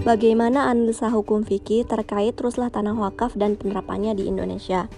[0.00, 4.88] Bagaimana analisa hukum fikih terkait ruslah tanah wakaf dan penerapannya di Indonesia?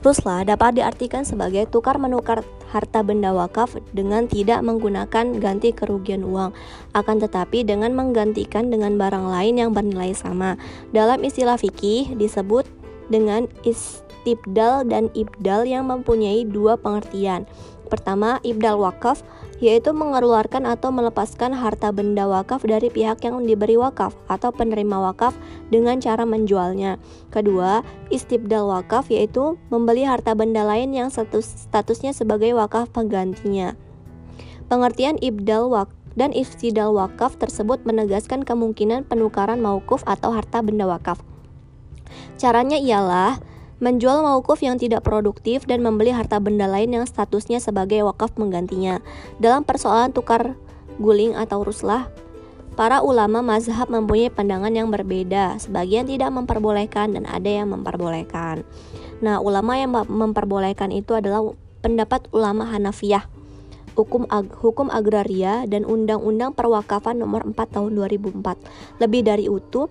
[0.00, 2.40] Ruslah dapat diartikan sebagai tukar menukar
[2.72, 6.56] harta benda wakaf dengan tidak menggunakan ganti kerugian uang,
[6.96, 10.56] akan tetapi dengan menggantikan dengan barang lain yang bernilai sama.
[10.88, 12.64] Dalam istilah fikih disebut
[13.12, 13.52] dengan
[14.26, 17.46] istibdal dan ibdal yang mempunyai dua pengertian.
[17.86, 19.22] Pertama, ibdal wakaf
[19.62, 25.38] yaitu mengeluarkan atau melepaskan harta benda wakaf dari pihak yang diberi wakaf atau penerima wakaf
[25.70, 26.98] dengan cara menjualnya.
[27.30, 33.78] Kedua, istibdal wakaf yaitu membeli harta benda lain yang status, statusnya sebagai wakaf penggantinya.
[34.66, 41.22] Pengertian ibdal wakaf dan istidal wakaf tersebut menegaskan kemungkinan penukaran maukuf atau harta benda wakaf.
[42.40, 43.38] Caranya ialah
[43.76, 49.04] menjual maukuf yang tidak produktif dan membeli harta benda lain yang statusnya sebagai wakaf menggantinya.
[49.36, 50.56] Dalam persoalan tukar
[50.96, 52.08] guling atau ruslah,
[52.76, 55.60] para ulama mazhab mempunyai pandangan yang berbeda.
[55.60, 58.64] Sebagian tidak memperbolehkan dan ada yang memperbolehkan.
[59.20, 61.52] Nah, ulama yang memperbolehkan itu adalah
[61.84, 63.36] pendapat ulama Hanafiyah
[63.96, 69.00] hukum ag hukum agraria dan undang-undang perwakafan nomor 4 tahun 2004.
[69.00, 69.88] Lebih dari itu,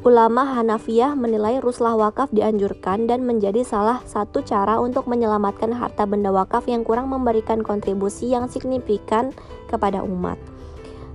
[0.00, 6.32] Ulama Hanafiyah menilai ruslah wakaf dianjurkan dan menjadi salah satu cara untuk menyelamatkan harta benda
[6.32, 9.28] wakaf yang kurang memberikan kontribusi yang signifikan
[9.68, 10.40] kepada umat.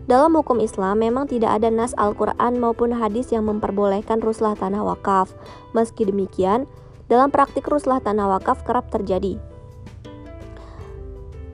[0.06, 5.34] Dalam hukum Islam memang tidak ada nas Al-Quran maupun hadis yang memperbolehkan ruslah tanah wakaf.
[5.74, 6.70] Meski demikian,
[7.10, 9.42] dalam praktik ruslah tanah wakaf kerap terjadi.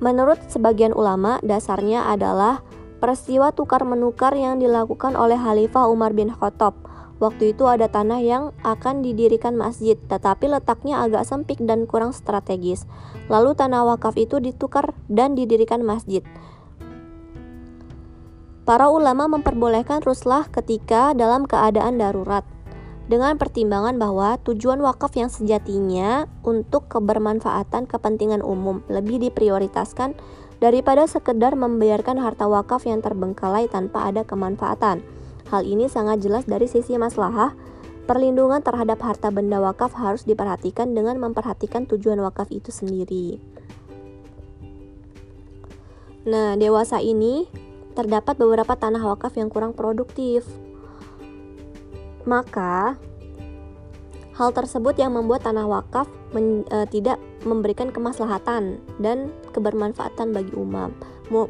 [0.04, 2.60] Menurut sebagian ulama, dasarnya adalah
[3.00, 6.91] peristiwa tukar-menukar yang dilakukan oleh Khalifah Umar bin Khattab
[7.22, 12.90] Waktu itu ada tanah yang akan didirikan masjid, tetapi letaknya agak sempit dan kurang strategis.
[13.30, 16.26] Lalu tanah wakaf itu ditukar dan didirikan masjid.
[18.66, 22.42] Para ulama memperbolehkan ruslah ketika dalam keadaan darurat
[23.06, 30.18] dengan pertimbangan bahwa tujuan wakaf yang sejatinya untuk kebermanfaatan kepentingan umum lebih diprioritaskan
[30.58, 35.21] daripada sekedar membiarkan harta wakaf yang terbengkalai tanpa ada kemanfaatan.
[35.52, 37.52] Hal ini sangat jelas dari sisi maslahah.
[38.08, 43.36] Perlindungan terhadap harta benda wakaf harus diperhatikan dengan memperhatikan tujuan wakaf itu sendiri.
[46.24, 47.52] Nah, dewasa ini
[47.92, 50.48] terdapat beberapa tanah wakaf yang kurang produktif.
[52.24, 52.96] Maka,
[54.40, 60.96] hal tersebut yang membuat tanah wakaf men, e, tidak memberikan kemaslahatan dan kebermanfaatan bagi umat.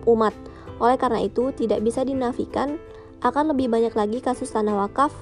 [0.10, 0.34] Umat.
[0.82, 2.82] Oleh karena itu, tidak bisa dinafikan
[3.22, 5.14] akan lebih banyak lagi kasus tanah wakaf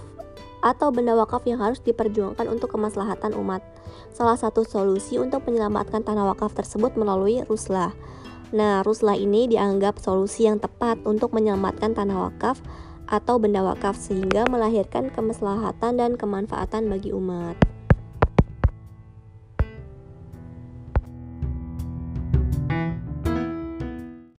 [0.60, 3.64] atau benda wakaf yang harus diperjuangkan untuk kemaslahatan umat.
[4.12, 7.96] Salah satu solusi untuk menyelamatkan tanah wakaf tersebut melalui ruslah.
[8.50, 12.58] Nah, ruslah ini dianggap solusi yang tepat untuk menyelamatkan tanah wakaf
[13.09, 17.69] atau benda wakaf sehingga melahirkan kemaslahatan dan kemanfaatan bagi umat.